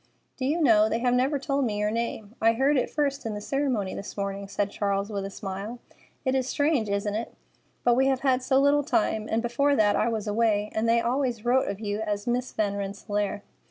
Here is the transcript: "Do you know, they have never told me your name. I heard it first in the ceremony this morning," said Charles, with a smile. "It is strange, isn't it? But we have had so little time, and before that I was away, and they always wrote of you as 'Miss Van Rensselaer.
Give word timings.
"Do 0.35 0.45
you 0.45 0.59
know, 0.61 0.89
they 0.89 0.97
have 0.97 1.13
never 1.13 1.37
told 1.37 1.63
me 1.63 1.77
your 1.77 1.91
name. 1.91 2.33
I 2.41 2.53
heard 2.53 2.75
it 2.75 2.89
first 2.89 3.23
in 3.23 3.35
the 3.35 3.39
ceremony 3.39 3.93
this 3.93 4.17
morning," 4.17 4.47
said 4.47 4.71
Charles, 4.71 5.11
with 5.11 5.23
a 5.25 5.29
smile. 5.29 5.77
"It 6.25 6.33
is 6.33 6.49
strange, 6.49 6.89
isn't 6.89 7.13
it? 7.13 7.35
But 7.83 7.95
we 7.95 8.07
have 8.07 8.21
had 8.21 8.41
so 8.41 8.59
little 8.59 8.83
time, 8.83 9.27
and 9.31 9.43
before 9.43 9.75
that 9.75 9.95
I 9.95 10.09
was 10.09 10.25
away, 10.27 10.71
and 10.73 10.89
they 10.89 11.01
always 11.01 11.45
wrote 11.45 11.67
of 11.67 11.79
you 11.79 11.99
as 12.01 12.25
'Miss 12.25 12.51
Van 12.51 12.77
Rensselaer. 12.77 13.43